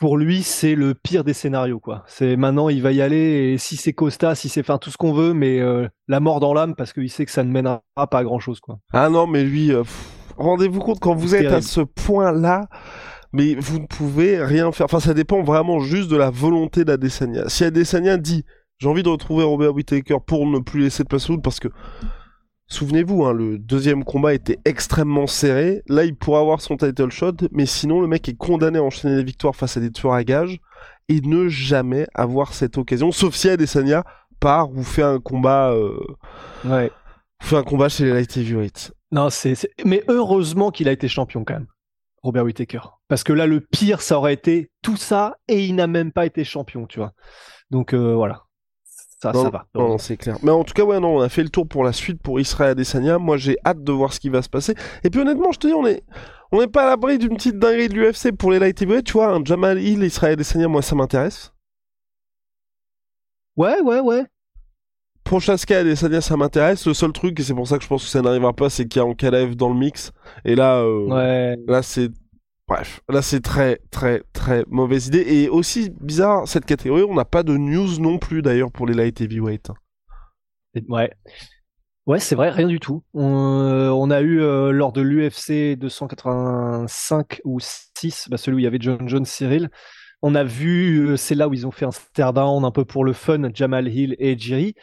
pour 0.00 0.16
lui, 0.16 0.42
c'est 0.42 0.74
le 0.74 0.92
pire 0.94 1.22
des 1.22 1.34
scénarios, 1.34 1.78
quoi. 1.78 2.02
C'est 2.08 2.34
maintenant, 2.34 2.68
il 2.68 2.82
va 2.82 2.90
y 2.90 3.00
aller, 3.00 3.52
et 3.52 3.58
si 3.58 3.76
c'est 3.76 3.92
Costa, 3.92 4.34
si 4.34 4.48
c'est 4.48 4.58
enfin 4.62 4.76
tout 4.78 4.90
ce 4.90 4.96
qu'on 4.96 5.12
veut, 5.12 5.34
mais 5.34 5.60
euh, 5.60 5.86
la 6.08 6.18
mort 6.18 6.40
dans 6.40 6.52
l'âme, 6.52 6.74
parce 6.74 6.92
qu'il 6.92 7.08
sait 7.08 7.24
que 7.24 7.30
ça 7.30 7.44
ne 7.44 7.52
mènera 7.52 7.80
pas 7.94 8.18
à 8.18 8.24
grand 8.24 8.40
chose, 8.40 8.58
quoi. 8.58 8.80
Ah 8.92 9.08
non, 9.08 9.28
mais 9.28 9.44
lui, 9.44 9.70
rendez-vous 10.36 10.80
compte 10.80 10.98
quand 10.98 11.14
vous 11.14 11.36
êtes 11.36 11.46
à 11.52 11.62
ce 11.62 11.80
point-là, 11.80 12.62
mais 13.34 13.54
vous 13.56 13.80
ne 13.80 13.86
pouvez 13.86 14.42
rien 14.42 14.72
faire. 14.72 14.86
Enfin, 14.86 15.00
ça 15.00 15.12
dépend 15.12 15.42
vraiment 15.42 15.80
juste 15.80 16.08
de 16.10 16.16
la 16.16 16.30
volonté 16.30 16.84
d'Adesanya. 16.86 17.48
Si 17.50 17.64
Adesanya 17.64 18.16
dit 18.16 18.44
j'ai 18.78 18.88
envie 18.88 19.02
de 19.02 19.08
retrouver 19.08 19.44
Robert 19.44 19.74
Whittaker 19.74 20.16
pour 20.26 20.46
ne 20.46 20.58
plus 20.58 20.80
laisser 20.80 21.02
de 21.02 21.08
place 21.08 21.28
au 21.28 21.34
doute, 21.34 21.44
parce 21.44 21.60
que 21.60 21.68
souvenez-vous, 22.66 23.24
hein, 23.24 23.32
le 23.32 23.58
deuxième 23.58 24.04
combat 24.04 24.34
était 24.34 24.58
extrêmement 24.64 25.26
serré. 25.26 25.82
Là, 25.88 26.04
il 26.04 26.16
pourrait 26.16 26.40
avoir 26.40 26.60
son 26.60 26.76
title 26.76 27.10
shot, 27.10 27.32
mais 27.52 27.66
sinon, 27.66 28.00
le 28.00 28.08
mec 28.08 28.28
est 28.28 28.36
condamné 28.36 28.78
à 28.78 28.82
enchaîner 28.82 29.16
les 29.16 29.24
victoires 29.24 29.54
face 29.54 29.76
à 29.76 29.80
des 29.80 29.90
tueurs 29.90 30.14
à 30.14 30.24
gages 30.24 30.58
et 31.08 31.20
ne 31.20 31.48
jamais 31.48 32.06
avoir 32.14 32.52
cette 32.54 32.78
occasion, 32.78 33.12
sauf 33.12 33.34
si 33.34 33.48
Adesanya 33.48 34.04
part 34.40 34.70
ou 34.72 34.82
fait 34.82 35.02
un 35.02 35.20
combat, 35.20 35.70
euh, 35.72 35.98
Ouais. 36.64 36.90
fait 37.42 37.56
un 37.56 37.62
combat 37.62 37.88
chez 37.88 38.04
les 38.04 38.12
light 38.12 38.36
heavyweights. 38.36 38.92
Non, 39.12 39.30
c'est, 39.30 39.54
c'est- 39.54 39.70
mais 39.84 40.02
heureusement 40.08 40.70
qu'il 40.70 40.88
a 40.88 40.92
été 40.92 41.06
champion 41.08 41.44
quand 41.44 41.54
même, 41.54 41.66
Robert 42.24 42.44
Whittaker. 42.44 42.80
Parce 43.06 43.22
que 43.22 43.34
là, 43.34 43.46
le 43.46 43.60
pire, 43.60 44.00
ça 44.00 44.16
aurait 44.16 44.32
été 44.32 44.70
tout 44.82 44.96
ça, 44.96 45.36
et 45.46 45.64
il 45.64 45.74
n'a 45.74 45.86
même 45.86 46.10
pas 46.10 46.24
été 46.24 46.42
champion, 46.42 46.86
tu 46.86 46.98
vois. 46.98 47.12
Donc 47.70 47.92
euh, 47.92 48.14
voilà. 48.14 48.44
Ça, 49.20 49.32
Non, 49.32 49.42
ça 49.42 49.50
va. 49.50 49.66
Non, 49.74 49.88
non, 49.88 49.98
c'est 49.98 50.16
clair. 50.16 50.38
Mais 50.42 50.50
en 50.50 50.64
tout 50.64 50.72
cas, 50.72 50.84
ouais, 50.84 51.00
non, 51.00 51.16
on 51.16 51.20
a 51.20 51.28
fait 51.28 51.42
le 51.42 51.50
tour 51.50 51.68
pour 51.68 51.84
la 51.84 51.92
suite 51.92 52.22
pour 52.22 52.40
Israël 52.40 52.70
Adesanya. 52.70 53.18
Moi, 53.18 53.36
j'ai 53.36 53.56
hâte 53.64 53.82
de 53.84 53.92
voir 53.92 54.12
ce 54.12 54.20
qui 54.20 54.30
va 54.30 54.40
se 54.40 54.48
passer. 54.48 54.74
Et 55.02 55.10
puis, 55.10 55.20
honnêtement, 55.20 55.52
je 55.52 55.58
te 55.58 55.66
dis, 55.66 55.74
on 55.74 55.86
est, 55.86 56.02
on 56.50 56.60
n'est 56.60 56.66
pas 56.66 56.84
à 56.84 56.86
l'abri 56.86 57.18
d'une 57.18 57.36
petite 57.36 57.58
dinguerie 57.58 57.88
de 57.88 57.94
l'UFC 57.94 58.32
pour 58.32 58.50
les 58.50 58.58
light 58.58 58.80
heavyweight. 58.80 59.04
Tu 59.04 59.12
vois, 59.12 59.28
un 59.28 59.44
Jamal 59.44 59.78
Hill, 59.80 60.02
Israël 60.02 60.34
Adesanya, 60.34 60.68
moi, 60.68 60.82
ça 60.82 60.94
m'intéresse. 60.94 61.52
Ouais, 63.56 63.80
ouais, 63.82 64.00
ouais. 64.00 64.24
Prochaska 65.24 65.78
Adesanya, 65.78 66.20
ça 66.20 66.36
m'intéresse. 66.36 66.86
Le 66.86 66.94
seul 66.94 67.12
truc, 67.12 67.38
et 67.40 67.42
c'est 67.42 67.54
pour 67.54 67.66
ça 67.66 67.78
que 67.78 67.82
je 67.84 67.88
pense 67.88 68.04
que 68.04 68.10
ça 68.10 68.20
n'arrivera 68.22 68.52
pas, 68.52 68.68
c'est 68.70 68.86
qu'il 68.86 69.00
y 69.00 69.02
a 69.02 69.06
Ankalaev 69.06 69.56
dans 69.56 69.68
le 69.70 69.74
mix. 69.78 70.12
Et 70.44 70.54
là, 70.54 70.80
euh, 70.80 71.06
Ouais. 71.06 71.56
là, 71.66 71.82
c'est, 71.82 72.10
bref, 72.68 73.00
là, 73.08 73.22
c'est 73.22 73.40
très, 73.40 73.80
très, 73.90 74.22
très 74.32 74.64
mauvaise 74.68 75.06
idée. 75.08 75.24
Et 75.26 75.48
aussi 75.48 75.90
bizarre, 76.00 76.46
cette 76.46 76.66
catégorie, 76.66 77.02
on 77.08 77.14
n'a 77.14 77.24
pas 77.24 77.42
de 77.42 77.56
news 77.56 77.98
non 78.00 78.18
plus, 78.18 78.42
d'ailleurs, 78.42 78.70
pour 78.70 78.86
les 78.86 78.94
light 78.94 79.20
heavyweight. 79.20 79.70
Et- 80.74 80.84
Ouais. 80.88 81.10
Ouais, 82.06 82.18
c'est 82.20 82.34
vrai, 82.34 82.50
rien 82.50 82.68
du 82.68 82.78
tout. 82.80 83.02
On, 83.14 83.60
euh, 83.62 83.88
on 83.88 84.10
a 84.10 84.20
eu 84.20 84.42
euh, 84.42 84.72
lors 84.72 84.92
de 84.92 85.00
l'UFC 85.00 85.74
285 85.76 87.40
ou 87.44 87.60
6, 87.60 88.26
bah, 88.28 88.36
celui 88.36 88.56
où 88.56 88.58
il 88.58 88.64
y 88.64 88.66
avait 88.66 88.76
John 88.80 89.08
Jones, 89.08 89.24
Cyril, 89.24 89.70
on 90.20 90.34
a 90.34 90.44
vu, 90.44 91.06
euh, 91.08 91.16
c'est 91.16 91.34
là 91.34 91.48
où 91.48 91.54
ils 91.54 91.66
ont 91.66 91.70
fait 91.70 91.86
un 91.86 91.90
stare 91.92 92.34
down 92.34 92.62
un 92.64 92.70
peu 92.70 92.84
pour 92.84 93.04
le 93.04 93.14
fun, 93.14 93.48
Jamal 93.54 93.88
Hill 93.88 94.16
et 94.18 94.36
Jiri. 94.38 94.74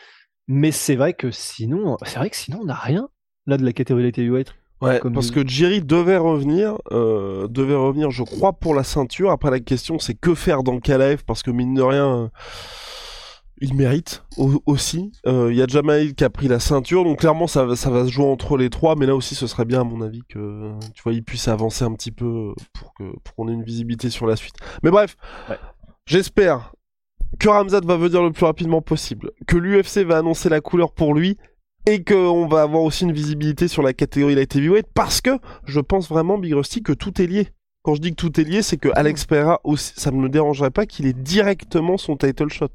Mais 0.48 0.72
c'est 0.72 0.96
vrai 0.96 1.14
que 1.14 1.32
sinon, 1.32 1.98
c'est 2.04 2.18
vrai 2.20 2.30
que 2.30 2.36
sinon 2.36 2.60
on 2.62 2.66
n'a 2.66 2.76
rien 2.76 3.08
là 3.48 3.58
de 3.58 3.66
la 3.66 3.74
catégorie 3.74 4.04
light 4.04 4.18
heavyweight. 4.18 4.54
Ouais, 4.82 5.00
Comme 5.00 5.14
parce 5.14 5.30
que 5.30 5.48
Jerry 5.48 5.82
devait 5.84 6.18
revenir, 6.18 6.78
euh, 6.92 7.48
devait 7.48 7.76
revenir, 7.76 8.10
je 8.10 8.24
crois, 8.24 8.52
pour 8.54 8.74
la 8.74 8.84
ceinture. 8.84 9.30
Après, 9.30 9.52
la 9.52 9.60
question, 9.60 10.00
c'est 10.00 10.16
que 10.16 10.34
faire 10.34 10.64
dans 10.64 10.80
Kalaev, 10.80 11.24
parce 11.24 11.44
que 11.44 11.52
mine 11.52 11.76
de 11.76 11.84
rien, 11.84 12.08
euh, 12.24 12.28
il 13.60 13.76
mérite 13.76 14.24
au- 14.38 14.64
aussi. 14.66 15.12
Euh, 15.28 15.50
Il 15.52 15.58
y 15.58 15.62
a 15.62 15.68
Jamail 15.68 16.16
qui 16.16 16.24
a 16.24 16.32
pris 16.32 16.48
la 16.48 16.60
ceinture, 16.60 17.04
donc 17.04 17.20
clairement, 17.20 17.46
ça, 17.46 17.64
va- 17.64 17.76
ça 17.76 17.92
va 17.92 18.06
se 18.06 18.10
jouer 18.12 18.26
entre 18.26 18.58
les 18.58 18.72
trois. 18.72 18.96
Mais 18.96 19.06
là 19.06 19.16
aussi, 19.16 19.36
ce 19.36 19.46
serait 19.46 19.66
bien, 19.66 19.82
à 19.82 19.84
mon 19.84 20.02
avis, 20.02 20.24
que 20.28 20.72
tu 20.96 21.04
vois, 21.04 21.14
il 21.14 21.24
puisse 21.24 21.48
avancer 21.48 21.84
un 21.86 21.94
petit 21.94 22.12
peu 22.12 22.56
pour 22.74 22.94
que 22.96 23.04
pour 23.24 23.36
qu'on 23.36 23.48
ait 23.50 23.54
une 23.54 23.64
visibilité 23.64 24.10
sur 24.10 24.26
la 24.26 24.36
suite. 24.36 24.56
Mais 24.82 24.90
bref, 24.90 25.16
Ouais. 25.48 25.60
j'espère 26.08 26.74
que 27.40 27.50
Ramzat 27.50 27.82
va 27.82 27.98
venir 27.98 28.22
le 28.24 28.32
plus 28.32 28.46
rapidement 28.46 28.82
possible, 28.82 29.32
que 29.48 29.58
l'UFC 29.58 30.00
va 30.06 30.18
annoncer 30.18 30.50
la 30.50 30.62
couleur 30.62 30.94
pour 30.94 31.14
lui 31.14 31.38
et 31.88 32.04
qu'on 32.04 32.48
va 32.48 32.62
avoir 32.62 32.84
aussi 32.84 33.04
une 33.06 33.12
visibilité 33.12 33.68
sur 33.68 33.82
la 33.82 33.94
catégorie 33.94 34.36
light 34.36 34.56
heavyweight 34.56 34.88
parce 34.94 35.22
que 35.22 35.32
je 35.66 35.80
pense 35.80 36.10
vraiment, 36.10 36.38
Big 36.38 36.54
Rusty, 36.54 36.84
que 36.84 36.94
tout 36.94 37.22
est 37.22 37.28
lié. 37.28 37.48
Quand 37.84 37.96
je 37.96 38.02
dis 38.02 38.12
que 38.12 38.16
tout 38.16 38.40
est 38.40 38.44
lié, 38.44 38.62
c'est 38.62 38.78
que 38.78 38.90
Alex 38.94 39.26
Pereira 39.26 39.60
aussi, 39.64 39.94
ça 39.96 40.12
ne 40.12 40.18
me 40.18 40.30
dérangerait 40.30 40.70
pas 40.70 40.86
qu'il 40.86 41.08
ait 41.08 41.14
directement 41.14 41.98
son 41.98 42.16
title 42.16 42.50
shot. 42.50 42.68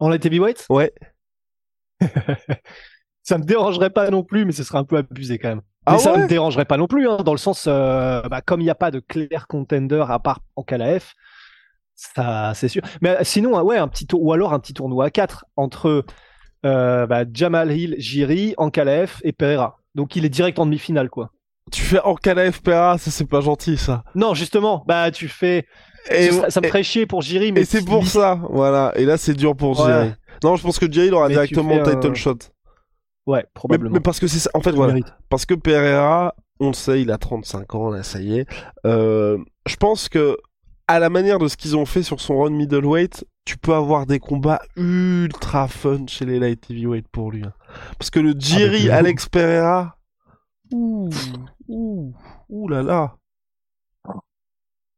En 0.00 0.08
light 0.08 0.24
heavyweight, 0.26 0.66
Ouais. 0.68 0.92
ça 3.22 3.38
me 3.38 3.44
dérangerait 3.44 3.90
pas 3.90 4.10
non 4.10 4.24
plus, 4.24 4.44
mais 4.44 4.52
ce 4.52 4.64
serait 4.64 4.78
un 4.78 4.84
peu 4.84 4.96
abusé 4.96 5.38
quand 5.38 5.50
même. 5.50 5.62
Ah 5.86 5.92
mais 5.92 5.98
ça 5.98 6.12
ouais? 6.12 6.22
me 6.22 6.28
dérangerait 6.28 6.64
pas 6.64 6.76
non 6.76 6.86
plus, 6.86 7.08
hein, 7.08 7.18
dans 7.18 7.32
le 7.32 7.38
sens, 7.38 7.66
euh, 7.68 8.22
bah, 8.22 8.40
comme 8.40 8.60
il 8.60 8.64
n'y 8.64 8.70
a 8.70 8.74
pas 8.74 8.90
de 8.90 9.00
clair 9.00 9.46
contender 9.46 10.04
à 10.08 10.18
part 10.18 10.40
en 10.56 10.62
KLAF, 10.62 11.14
ça, 12.14 12.52
c'est 12.54 12.68
sûr. 12.68 12.82
Mais 13.02 13.10
euh, 13.10 13.18
sinon, 13.22 13.58
euh, 13.58 13.62
ouais, 13.62 13.76
un 13.76 13.88
petit 13.88 14.06
tour, 14.06 14.22
ou 14.22 14.32
alors 14.32 14.52
un 14.52 14.58
petit 14.58 14.74
tournoi 14.74 15.06
à 15.06 15.10
4 15.10 15.44
entre 15.56 16.04
euh, 16.64 17.06
bah, 17.06 17.24
Jamal 17.32 17.72
Hill, 17.72 17.94
Jiri, 17.98 18.54
Ankalaev 18.56 19.18
et 19.22 19.32
Pereira. 19.32 19.78
Donc 19.94 20.16
il 20.16 20.24
est 20.24 20.28
direct 20.30 20.58
en 20.58 20.66
demi-finale, 20.66 21.10
quoi. 21.10 21.30
Tu 21.72 21.82
fais 21.82 22.00
Ankalaev 22.00 22.60
Pereira, 22.62 22.98
ça 22.98 23.10
c'est 23.10 23.26
pas 23.28 23.40
gentil 23.40 23.76
ça. 23.76 24.02
Non, 24.14 24.34
justement, 24.34 24.82
bah 24.86 25.10
tu 25.10 25.28
fais. 25.28 25.66
Et, 26.10 26.30
ça, 26.30 26.50
ça 26.50 26.60
me 26.60 26.66
et- 26.66 26.68
ferait 26.68 26.82
chier 26.82 27.06
pour 27.06 27.22
Jiri, 27.22 27.52
mais 27.52 27.60
et 27.60 27.64
c'est 27.64 27.84
pour 27.84 28.06
ça, 28.06 28.40
voilà. 28.50 28.92
Et 28.96 29.04
là 29.04 29.16
c'est 29.16 29.34
dur 29.34 29.54
pour 29.54 29.78
Ouais. 29.80 29.86
Jerry. 29.86 30.12
Non, 30.42 30.56
je 30.56 30.62
pense 30.62 30.78
que 30.78 30.86
il 30.86 31.14
aura 31.14 31.28
Mais 31.28 31.34
directement 31.34 31.84
fais 31.84 31.90
title 31.94 32.10
un- 32.10 32.14
shot. 32.14 32.36
Ouais, 33.26 33.44
probablement. 33.54 33.92
mais 33.94 34.00
parce 34.00 34.18
que 34.18 34.26
c'est 34.26 34.38
ça. 34.38 34.50
En 34.54 34.60
fait, 34.60 34.70
Il 34.70 34.76
voilà. 34.76 34.94
mérite. 34.94 35.12
Parce 35.28 35.44
que 35.46 35.54
Pereira, 35.54 36.34
on 36.58 36.68
le 36.68 36.72
sait, 36.72 37.02
il 37.02 37.10
a 37.12 37.18
35 37.18 37.74
ans, 37.74 37.90
là, 37.90 38.02
ça 38.02 38.18
y 38.20 38.38
est. 38.38 38.46
Euh, 38.86 39.38
je 39.66 39.76
pense 39.76 40.08
que, 40.08 40.36
à 40.90 40.98
la 40.98 41.10
manière 41.10 41.38
de 41.38 41.48
ce 41.48 41.56
qu'ils 41.56 41.76
ont 41.76 41.86
fait 41.86 42.02
sur 42.02 42.20
son 42.20 42.38
run 42.40 42.50
middleweight, 42.50 43.24
tu 43.44 43.56
peux 43.58 43.74
avoir 43.74 44.06
des 44.06 44.18
combats 44.18 44.60
ultra 44.76 45.68
fun 45.68 46.06
chez 46.06 46.24
les 46.26 46.38
light 46.38 46.70
heavyweight 46.70 47.06
pour 47.08 47.30
lui. 47.32 47.44
hein. 47.44 47.52
Parce 47.98 48.10
que 48.10 48.20
le 48.20 48.34
Jiri 48.38 48.84
de 48.84 48.90
Alex 48.90 49.28
Pereira, 49.28 49.96
ouh, 50.72 51.08
ouh, 51.68 52.14
ouh 52.48 52.68
là 52.68 52.82
là, 52.82 53.16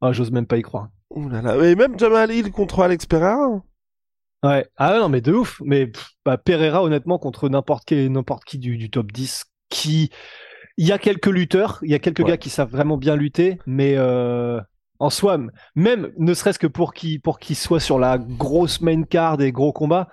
Ah, 0.01 0.13
j'ose 0.13 0.31
même 0.33 0.47
pas 0.47 0.57
y 0.57 0.63
croire. 0.63 0.89
ouh 1.11 1.29
là 1.29 1.43
là. 1.43 1.57
Et 1.65 1.75
même 1.77 1.99
Jamal 1.99 2.33
Hill 2.33 2.51
contre 2.51 2.81
Alex 2.81 3.07
Pereira. 3.07 3.35
hein. 3.45 3.63
Ouais. 4.45 4.67
Ah 4.77 4.99
non, 4.99 5.09
mais 5.09 5.21
de 5.21 5.33
ouf. 5.33 5.61
Mais 5.65 5.87
pff, 5.87 6.09
bah, 6.25 6.37
Pereira, 6.37 6.83
honnêtement, 6.83 7.19
contre 7.19 7.49
n'importe 7.49 7.85
qui, 7.85 8.11
n'importe 8.11 8.45
qui 8.45 8.59
du, 8.59 8.77
du 8.77 8.91
top 8.91 9.13
10, 9.13 9.45
qui. 9.69 10.11
Il 10.79 10.87
y 10.87 10.93
a 10.93 10.99
quelques 10.99 11.27
lutteurs, 11.27 11.79
il 11.83 11.91
y 11.91 11.95
a 11.95 11.99
quelques 12.01 12.21
Ouais. 12.21 12.31
gars 12.31 12.37
qui 12.39 12.49
savent 12.51 12.71
vraiment 12.71 12.97
bien 12.97 13.15
lutter, 13.15 13.59
mais 13.67 13.95
euh, 13.97 14.59
en 15.03 15.11
soi, 15.11 15.39
même 15.75 16.13
ne 16.19 16.33
serait-ce 16.35 16.59
que 16.59 16.67
pour 16.67 16.93
qu'ils 16.95 17.57
soient 17.57 17.81
sur 17.81 17.99
la 17.99 18.19
grosse 18.19 18.81
main 18.81 19.03
card 19.03 19.37
des 19.37 19.53
gros 19.53 19.73
combats, 19.73 20.09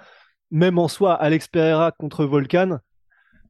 même 0.52 0.80
en 0.80 0.88
soi, 0.88 1.14
Alex 1.14 1.48
Pereira 1.48 1.92
contre 1.92 2.26
Volcan, 2.26 2.80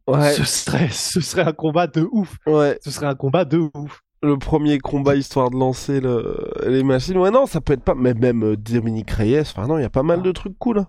Ouais, 0.08 0.34
ce, 0.34 0.44
serait, 0.44 0.90
ce 0.90 1.22
serait 1.22 1.44
un 1.44 1.54
combat 1.54 1.86
de 1.88 2.08
ouf. 2.12 2.36
ouais. 2.48 2.80
Ce 2.82 2.90
serait 2.92 3.06
un 3.06 3.16
combat 3.16 3.46
de 3.46 3.70
ouf. 3.76 4.02
Le 4.22 4.38
premier 4.38 4.80
combat 4.80 5.16
histoire 5.16 5.50
de 5.52 5.56
lancer 5.58 6.02
le... 6.02 6.52
les 6.66 6.84
machines. 6.84 7.16
Ouais, 7.18 7.32
non, 7.32 7.46
ça 7.46 7.62
peut 7.62 7.74
être 7.74 7.84
pas. 7.84 7.96
Mais 7.96 8.14
même 8.16 8.44
euh, 8.44 8.58
Dominique 8.58 9.12
Reyes, 9.12 9.40
enfin 9.42 9.68
non, 9.68 9.78
il 9.78 9.82
y 9.84 9.86
a 9.86 9.90
pas 9.90 10.04
mal 10.04 10.22
de 10.24 10.32
trucs 10.32 10.58
cool. 10.58 10.80
hein. 10.80 10.88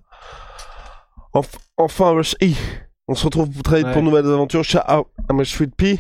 Enf- 1.34 1.58
enfin, 1.76 2.10
Rush 2.10 2.34
E. 2.42 2.48
On 3.08 3.14
se 3.14 3.24
retrouve 3.24 3.50
pour 3.50 3.72
Ouais. 3.72 3.92
pour 3.92 4.02
nouvelles 4.02 4.26
aventures. 4.26 4.62
Out 4.88 5.06
à 5.28 5.32
ma 5.32 5.44
sweet 5.44 5.74
pea. 5.76 5.98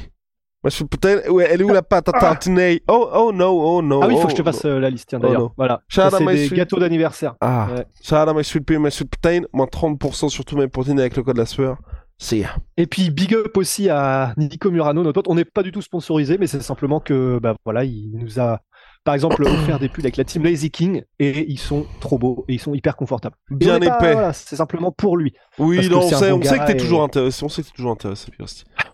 Ma 0.62 0.70
sweet 0.70 0.88
potato. 0.90 1.32
Ouais, 1.32 1.48
elle 1.50 1.62
est 1.62 1.64
où 1.64 1.72
la 1.72 1.82
pâte 1.82 2.08
à 2.10 2.12
tartiner 2.12 2.82
Oh, 2.88 3.08
oh 3.14 3.32
no, 3.32 3.46
oh 3.78 3.82
no. 3.82 4.02
Ah 4.02 4.06
oui, 4.08 4.14
il 4.14 4.16
faut 4.18 4.24
oh, 4.24 4.26
que 4.26 4.32
je 4.32 4.36
te 4.36 4.42
fasse 4.42 4.64
euh, 4.66 4.78
la 4.78 4.90
liste, 4.90 5.08
tiens, 5.08 5.18
Oh, 5.22 5.26
d'ailleurs. 5.26 5.40
non. 5.40 5.50
voilà. 5.56 5.80
Shout 5.88 6.00
Ça, 6.02 6.08
out 6.08 6.14
à 6.14 6.18
c'est 6.18 6.24
des 6.26 6.46
sweet- 6.48 6.56
gâteaux 6.56 6.78
d'anniversaire. 6.78 7.34
Ah, 7.40 7.68
Ouais. 7.74 7.86
shout 8.02 8.14
out 8.16 8.36
my 8.36 8.44
sweet 8.44 8.66
pea, 8.66 8.78
my 8.78 8.90
sweet 8.90 9.08
protein. 9.10 9.42
Moins 9.54 9.66
30% 9.66 10.28
sur 10.28 10.44
tous 10.44 10.56
mes 10.56 10.68
protéines 10.68 11.00
avec 11.00 11.16
le 11.16 11.22
code 11.22 11.38
la 11.38 11.46
sueur. 11.46 11.78
C'est 12.22 12.44
Et 12.76 12.86
puis 12.86 13.08
big 13.08 13.34
up 13.34 13.56
aussi 13.56 13.88
à 13.88 14.34
Nico 14.36 14.70
Murano, 14.70 15.02
notre 15.02 15.14
pote. 15.22 15.28
On 15.28 15.34
n'est 15.34 15.46
pas 15.46 15.62
du 15.62 15.72
tout 15.72 15.80
sponsorisé, 15.80 16.36
mais 16.38 16.46
c'est 16.46 16.60
simplement 16.60 17.00
que 17.00 17.38
bah 17.42 17.54
voilà, 17.64 17.84
il 17.84 18.10
nous 18.12 18.38
a 18.38 18.60
par 19.02 19.14
exemple 19.14 19.42
offert 19.44 19.78
des 19.78 19.88
pulls 19.88 20.04
avec 20.04 20.16
la 20.18 20.24
team 20.24 20.44
Lazy 20.44 20.70
King 20.70 21.02
et 21.18 21.50
ils 21.50 21.58
sont 21.58 21.86
trop 22.00 22.18
beaux 22.18 22.44
et 22.48 22.54
ils 22.54 22.60
sont 22.60 22.74
hyper 22.74 22.96
confortables. 22.96 23.34
Bien 23.50 23.76
épais. 23.76 24.12
voilà, 24.12 24.32
c'est 24.34 24.56
simplement 24.56 24.92
pour 24.92 25.16
lui. 25.16 25.32
Oui, 25.58 25.88
non, 25.88 26.00
on 26.00 26.08
sait, 26.08 26.30
bon 26.30 26.38
on 26.38 26.42
sait 26.42 26.58
que 26.58 26.66
t'es 26.66 26.72
et- 26.72 26.76
toujours 26.76 27.02
intéressé. 27.02 27.44
On 27.44 27.48
sait 27.48 27.62
que 27.62 27.68
t'es 27.68 27.74
toujours 27.74 27.92
intéressé. 27.92 28.26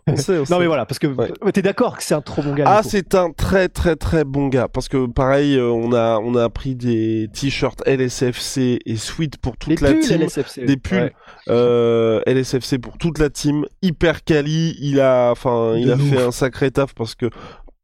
On 0.07 0.17
sait, 0.17 0.39
on 0.39 0.45
Non 0.51 0.61
mais 0.61 0.67
voilà, 0.69 0.87
parce 0.87 0.99
que 1.01 1.09
Ouais. 1.09 1.53
t'es 1.53 1.63
d'accord 1.63 1.97
que 1.97 2.05
c'est 2.05 2.15
un 2.15 2.21
trop 2.21 2.41
bon 2.43 2.55
gars. 2.55 2.65
Ah, 2.67 2.83
c'est 2.85 3.15
un 3.17 3.31
très 3.33 3.69
très 3.69 3.97
très 3.97 4.23
bon 4.25 4.47
gars 4.47 4.69
parce 4.69 4.89
que 4.89 5.07
pareil, 5.07 5.57
euh, 5.57 5.71
on 5.71 5.93
a 5.93 6.19
on 6.23 6.37
a 6.37 6.49
pris 6.51 6.77
des 6.77 7.29
t-shirts 7.33 7.83
LSFC 7.87 8.79
et 8.87 8.97
Sweet 8.97 9.39
pour 9.39 9.57
toute 9.57 9.81
les 9.81 9.87
la 9.87 9.93
pulls 9.93 10.01
team, 10.07 10.23
LSFC. 10.23 10.65
des 10.65 10.77
pulls 10.77 10.99
Ouais. 10.99 11.13
euh, 11.49 12.21
LSFC 12.27 12.79
pour 12.79 12.97
toute 12.99 13.19
la 13.19 13.29
team, 13.31 13.67
hyper 13.83 14.23
quali. 14.25 14.77
Il 14.81 15.01
a 15.01 15.31
enfin 15.33 15.75
il 15.77 15.91
a 15.91 15.97
fait 15.97 16.23
un 16.23 16.31
sacré 16.31 16.71
taf 16.71 16.95
parce 16.95 17.15
que 17.15 17.29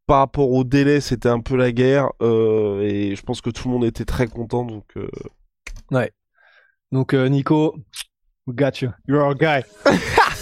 par 0.07 0.19
rapport 0.19 0.51
au 0.51 0.65
délai, 0.65 1.01
c'était 1.01 1.29
un 1.29 1.41
peu 1.41 1.57
la 1.57 1.73
guerre 1.73 2.11
euh, 2.23 2.81
et 2.83 3.15
je 3.17 3.23
pense 3.23 3.41
que 3.41 3.51
tout 3.51 3.69
le 3.69 3.75
monde 3.75 3.85
était 3.85 4.05
très 4.05 4.27
content 4.27 4.65
donc. 4.65 4.85
euh, 4.97 5.09
Donc 6.91 7.15
euh, 7.15 7.29
Nico, 7.29 7.77
we 8.47 8.55
got 8.55 8.83
you. 8.83 8.91
You're 9.07 9.23
our 9.25 9.35
guy. 9.35 9.63